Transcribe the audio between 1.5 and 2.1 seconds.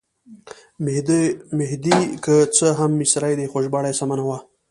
مهدي